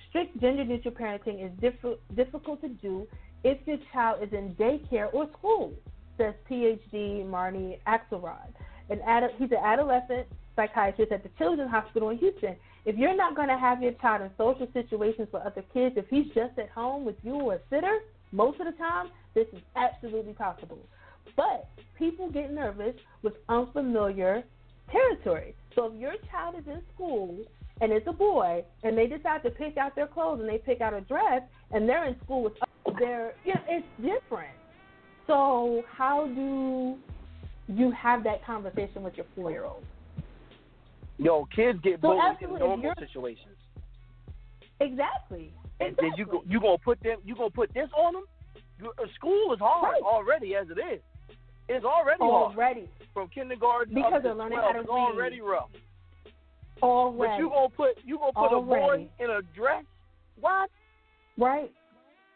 [0.09, 3.05] strict gender neutral parenting is diff- difficult to do
[3.43, 5.73] if your child is in daycare or school,
[6.17, 8.53] says PhD Marni Axelrad.
[8.89, 12.55] An ad- he's an adolescent psychiatrist at the Children's Hospital in Houston.
[12.85, 16.05] If you're not going to have your child in social situations with other kids, if
[16.09, 17.99] he's just at home with you or a sitter,
[18.31, 20.79] most of the time, this is absolutely possible.
[21.35, 24.43] But people get nervous with unfamiliar
[24.91, 25.55] territory.
[25.75, 27.37] So if your child is in school
[27.81, 30.81] and it's a boy and they decide to pick out their clothes and they pick
[30.81, 32.53] out a dress and they're in school with
[32.87, 34.55] others, they're yeah, it's different.
[35.27, 36.97] So how do
[37.67, 39.85] you have that conversation with your four year old?
[41.17, 43.55] Yo, kids get So bullied in normal situations,
[44.79, 45.53] Exactly.
[45.79, 48.23] and then you go, you gonna put them, you gonna put this on them.
[48.83, 50.01] Uh, school is hard Right.
[50.01, 51.01] already as it is.
[51.73, 52.89] It's already hard Already.
[53.13, 54.65] from kindergarten Because they're learning 12.
[54.65, 55.69] how to It's already rough.
[56.81, 57.31] Already.
[57.31, 59.83] But you gonna put you gonna put a boy in a dress?
[60.39, 60.69] What?
[61.37, 61.71] Right.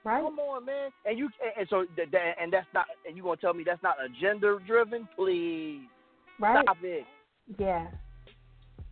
[0.04, 0.24] Right.
[0.24, 0.90] Come on, man.
[1.06, 3.98] And you and, and so and that's not and you gonna tell me that's not
[4.04, 5.08] a gender driven?
[5.16, 5.82] Please
[6.40, 6.64] Right.
[6.64, 7.06] stop it.
[7.58, 7.88] Yeah.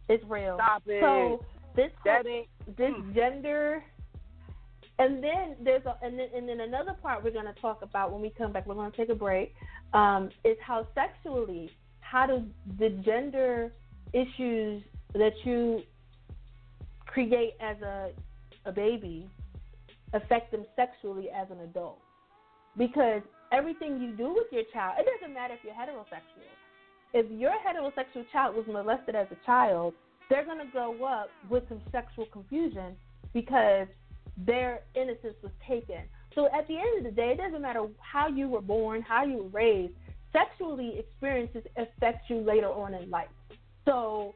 [0.09, 0.57] It's real.
[0.57, 1.01] Stop it.
[1.01, 3.15] So this That ain't this mm.
[3.15, 3.83] gender
[4.97, 8.11] and then there's a and then, and then another part we're going to talk about
[8.11, 9.53] when we come back we're going to take a break
[9.95, 12.43] um, is how sexually how do
[12.77, 13.71] the gender
[14.13, 15.81] issues that you
[17.05, 18.11] create as a
[18.65, 19.27] a baby
[20.13, 21.99] affect them sexually as an adult
[22.77, 26.51] because everything you do with your child it doesn't matter if you're heterosexual
[27.13, 29.93] if your heterosexual child was molested as a child
[30.29, 32.95] they're going to grow up with some sexual confusion
[33.33, 33.87] because
[34.37, 36.01] their innocence was taken.
[36.35, 39.23] So at the end of the day, it doesn't matter how you were born, how
[39.23, 39.93] you were raised,
[40.33, 43.29] sexually experiences affect you later on in life.
[43.85, 44.35] So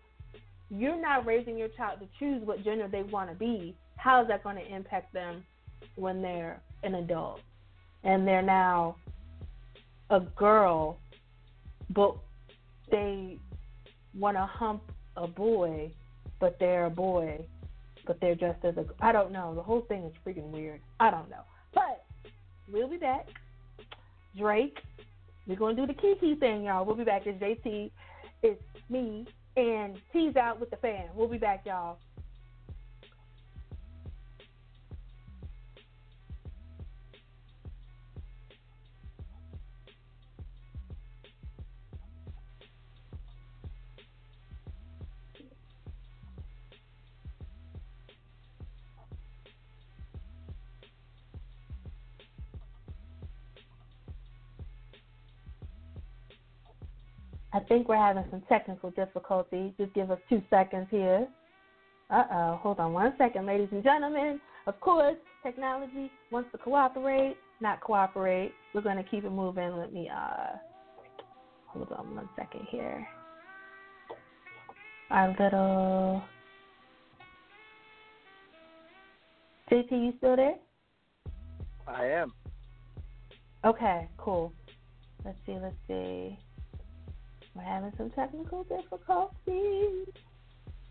[0.70, 3.76] you're not raising your child to choose what gender they want to be.
[3.97, 5.43] How is that going to impact them
[5.95, 7.41] when they're an adult
[8.04, 8.95] and they're now
[10.10, 10.97] a girl,
[11.89, 12.16] but
[12.89, 13.38] they
[14.18, 14.84] want to hump
[15.18, 15.91] a boy,
[16.39, 17.43] but they're a boy,
[18.08, 18.86] but they're dressed as a.
[19.02, 19.54] I don't know.
[19.54, 20.80] The whole thing is freaking weird.
[21.00, 21.43] I don't know.
[21.74, 22.05] But
[22.72, 23.28] we'll be back.
[24.38, 24.78] Drake,
[25.47, 26.86] we're gonna do the Kiki thing, y'all.
[26.86, 27.24] We'll be back.
[27.26, 27.91] It's JT,
[28.43, 29.26] it's me,
[29.57, 31.05] and T's out with the fan.
[31.15, 31.97] We'll be back, y'all.
[57.60, 59.74] I think we're having some technical difficulties.
[59.78, 61.28] Just give us two seconds here.
[62.10, 62.60] Uh oh.
[62.64, 64.39] Hold on one second, ladies and gentlemen.
[64.66, 68.53] Of course, technology wants to cooperate, not cooperate.
[68.74, 69.76] We're going to keep it moving.
[69.76, 70.55] Let me, uh,
[71.68, 73.05] hold on one second here.
[75.12, 76.24] Our little.
[79.70, 80.55] JP, you still there?
[81.88, 82.32] I am.
[83.66, 84.53] Okay, cool.
[85.26, 86.39] Let's see, let's see.
[87.60, 90.07] We're having some technical difficulties.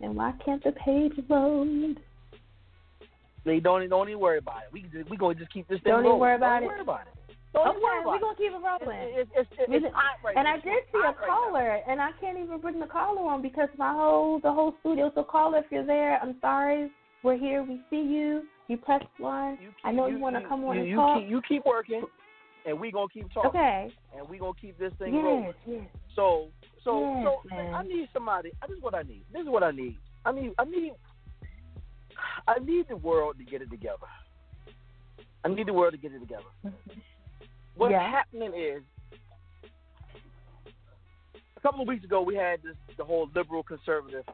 [0.01, 1.99] And why can't the page load?
[3.47, 4.73] They don't don't even worry about it.
[4.73, 6.66] We just, we gonna just keep this thing Don't even worry about don't it.
[6.66, 7.35] Worry about it.
[7.55, 8.99] Don't okay, worry about we're gonna keep it rolling.
[9.16, 10.53] It's, it's, it's, it's hot right and now.
[10.53, 13.41] I did see a hot right caller, and I can't even bring the caller on
[13.41, 15.11] because my whole the whole studio.
[15.14, 16.91] So caller, if you're there, I'm sorry.
[17.23, 17.62] We're here.
[17.62, 18.43] We see you.
[18.69, 19.57] You press one.
[19.85, 21.21] I know you, want to come on you, and you talk.
[21.21, 22.03] Keep, you keep working,
[22.69, 23.49] and we gonna keep talking.
[23.51, 23.93] Okay.
[24.16, 25.53] And we gonna keep this thing Yes, rolling.
[25.66, 25.81] yes.
[26.14, 26.49] So
[26.85, 27.75] so Yes, so man.
[27.75, 28.51] I need somebody.
[28.66, 29.25] This is what I need.
[29.33, 29.97] This is what I need.
[30.25, 30.93] I need I need
[32.47, 34.07] I need the world to get it together.
[35.45, 36.45] I need the world to get it together.
[37.77, 38.11] What's Yeah.
[38.11, 38.83] happening is
[41.57, 44.25] a couple of weeks ago we had this the whole liberal conservative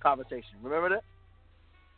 [0.00, 0.56] conversation.
[0.62, 1.04] Remember that?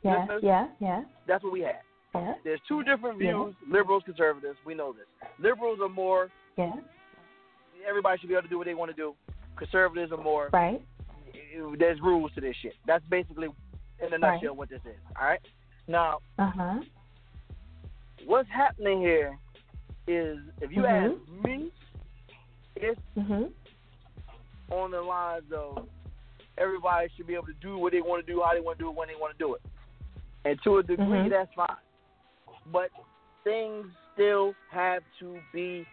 [0.02, 0.40] Yeah, listeners?
[0.42, 1.80] yeah, yeah, That's what we had.
[2.14, 3.32] Yeah, There's two different Yeah.
[3.32, 4.58] views, liberals, conservatives.
[4.64, 5.06] We know this.
[5.38, 6.72] Liberals are more yeah.
[7.86, 9.14] everybody should be able to do what they want to do.
[9.56, 10.82] Conservatives are more Right.
[11.78, 12.74] there's rules to this shit.
[12.86, 13.48] That's basically
[14.00, 14.20] in a Right.
[14.20, 14.98] nutshell what this is.
[15.18, 15.40] All right.
[15.86, 16.80] Now, Uh huh.
[18.24, 19.38] what's happening here
[20.06, 21.14] is if you Mhm.
[21.14, 21.72] ask me,
[22.76, 23.52] it's Mhm.
[24.70, 25.88] on the lines of
[26.58, 28.84] everybody should be able to do what they want to do, how they want to
[28.84, 29.62] do it, when they want to do it.
[30.44, 31.30] And to a degree, Mhm.
[31.30, 31.76] that's fine.
[32.72, 32.90] But
[33.44, 35.86] things still have to be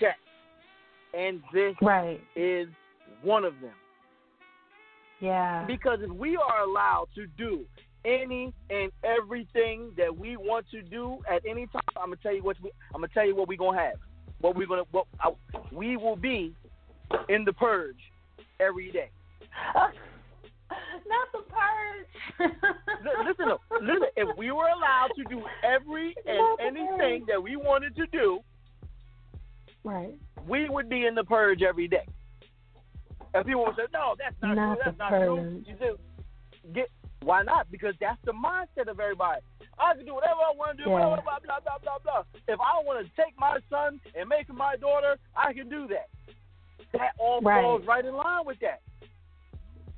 [0.00, 0.20] checked.
[1.14, 2.20] And this Right.
[2.36, 2.68] is
[3.22, 3.74] one of them.
[5.20, 5.64] Yeah.
[5.66, 7.64] Because if we are allowed to do
[8.04, 12.42] any and everything that we want to do at any time, I'm gonna tell you
[12.42, 13.98] what we, I'm gonna tell you what we're gonna have.
[14.40, 15.32] What we're gonna what I,
[15.72, 16.54] we will be
[17.28, 17.98] in the purge
[18.60, 19.10] every day.
[19.74, 19.88] Uh,
[21.08, 22.52] Not the purge.
[23.26, 24.08] Listen, though, listen.
[24.16, 28.40] If we were allowed to do every and anything that we wanted to do,
[29.84, 30.14] right.
[30.46, 32.06] we would be in the purge every day.
[33.34, 34.82] And people would say, "No, that's not, Not true.
[34.84, 35.98] That's not true." You do
[36.72, 36.88] get
[37.22, 37.70] why not?
[37.70, 39.40] Because that's the mindset of everybody.
[39.78, 40.90] I can do whatever I want to do.
[40.90, 40.98] Yeah.
[40.98, 42.22] Blah blah blah blah blah blah.
[42.48, 45.86] If I want to take my son and make him my daughter, I can do
[45.88, 46.08] that.
[46.92, 47.62] That all Right.
[47.62, 48.80] falls right in line with that.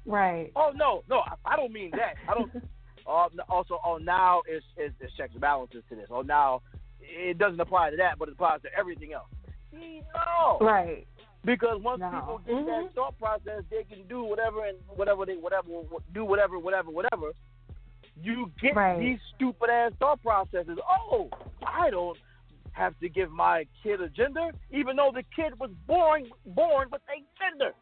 [0.06, 0.50] Right.
[0.56, 2.14] Oh no, no, I, I don't mean that.
[2.28, 2.50] I don't.
[3.06, 6.06] uh, also, oh now it's, it's checks and balances to this.
[6.10, 6.62] Oh now
[7.00, 9.28] it doesn't apply to that, but it applies to everything else.
[9.72, 11.06] No, Right.
[11.44, 12.10] because once No.
[12.10, 12.66] people get Mhm.
[12.66, 15.68] that thought process, they can do whatever and whatever they whatever
[16.12, 17.32] do whatever whatever whatever.
[18.22, 18.98] You get Right.
[18.98, 20.78] these stupid ass thought processes.
[20.88, 21.30] Oh,
[21.66, 22.18] I don't
[22.72, 27.02] have to give my kid a gender, even though the kid was born born with
[27.08, 27.74] a gender.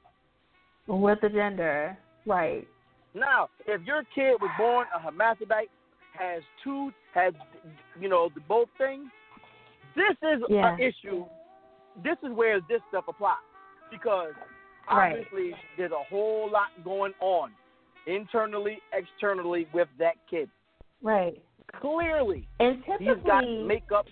[0.87, 1.99] With the gender.
[2.29, 2.68] Right.
[3.14, 5.70] Now, if your kid was born a hermaphrodite,
[6.12, 7.33] has two, has
[7.99, 9.09] you know the both things,
[9.97, 10.74] this is Yeah.
[10.74, 11.24] an issue.
[12.05, 13.39] This is where this stuff applies
[13.91, 14.35] because
[14.91, 15.12] Right.
[15.12, 17.55] obviously there's a whole lot going on
[18.07, 20.51] internally, externally with that kid.
[21.03, 21.43] Right.
[21.81, 24.07] Clearly, And he's got typically, makeup.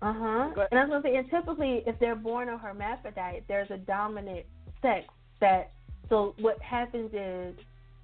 [0.00, 0.66] Uh huh.
[0.70, 4.46] And I was gonna say, and typically, if they're born a hermaphrodite, there's a dominant
[4.80, 5.06] sex
[5.40, 5.72] that.
[6.08, 7.54] So what happens is,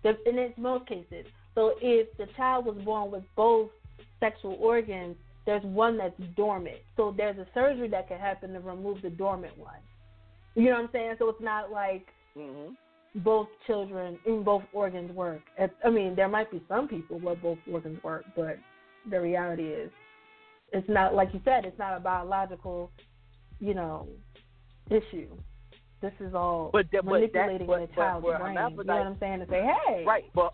[0.05, 1.27] and it's most cases.
[1.55, 3.71] So if the child was born with both
[4.21, 6.79] sexual organs, there's one that's dormant.
[6.97, 9.77] So there's a surgery that can happen to remove the dormant one.
[10.55, 11.15] You know what I'm saying?
[11.19, 12.71] So it's not like hmm
[13.17, 15.43] both children and both organs work.
[15.85, 18.59] I mean, there might be some people where both organs work, but
[19.09, 19.93] the reality is,
[20.73, 21.65] it's not like you said.
[21.65, 22.91] It's not a biological
[23.61, 24.09] you know,
[24.91, 25.29] issue.
[26.05, 28.55] This is all But that- but that- manipulating but- the but child's for brain.
[28.55, 29.41] You know what I'm saying?
[29.41, 30.53] To say, hey, Right, but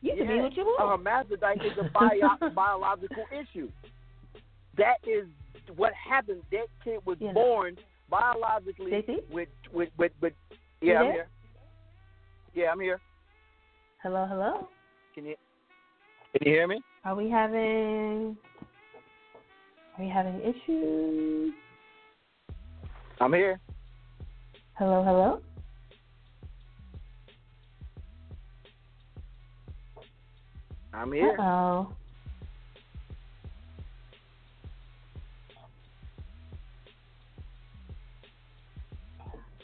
[0.00, 0.82] you can yeah, be what you want.
[0.82, 3.70] A hermaphrodite is a bio- biological issue.
[4.76, 5.28] That is
[5.76, 6.42] what happened.
[6.50, 7.34] That kid was You know.
[7.34, 7.78] born
[8.10, 9.22] biologically JC?
[9.30, 10.32] with with with, with
[10.80, 11.28] yeah, I'm here.
[12.52, 13.00] Yeah, I'm here.
[14.02, 14.68] Hello, hello.
[15.14, 15.36] Can you
[16.36, 16.82] can you hear me?
[17.04, 18.36] Are we having?
[19.96, 21.54] Are we having issues?
[23.20, 23.60] I'm here.
[24.76, 25.40] Hello, hello.
[30.92, 31.36] I'm here.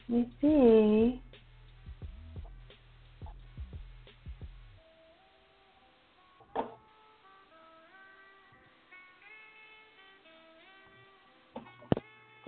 [0.08, 1.22] Let me see.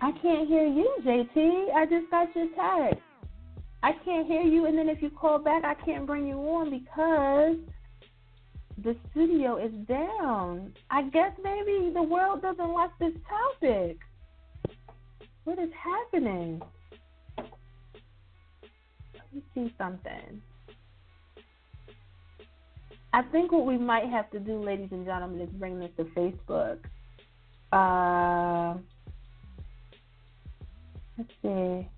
[0.03, 1.73] I can't hear you, JT.
[1.77, 3.01] I just got your text.
[3.85, 6.71] I can't hear you, and then if you call back, I can't bring you on
[6.71, 7.57] because
[8.83, 10.73] the studio is down.
[10.91, 13.97] I guess maybe the world doesn't like this topic.
[15.45, 16.61] What is happening?
[17.39, 17.47] Let
[19.33, 20.43] me see something.
[23.13, 26.05] I think what we might have to do, ladies and gentlemen, is bring this to
[26.07, 26.79] Facebook.
[27.71, 28.79] Uh,
[31.19, 31.89] let's see.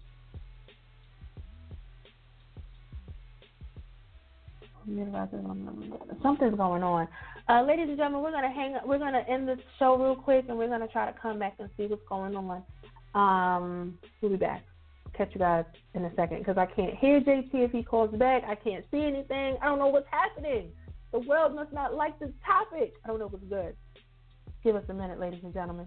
[6.23, 7.09] Something's going on.
[7.49, 8.77] Uh, ladies and gentlemen, we're gonna hang.
[8.85, 11.69] We're gonna end the show real quick, and we're gonna try to come back and
[11.77, 12.62] see what's going on.
[13.15, 14.62] Um, we'll be back.
[15.17, 18.43] Catch you guys in a second because I can't hear JT if he calls back.
[18.47, 19.57] I can't see anything.
[19.62, 20.71] I don't know what's happening.
[21.12, 22.95] The world must not like this topic.
[23.05, 23.77] I don't know what's good.
[24.65, 25.87] Give us a minute, ladies and gentlemen.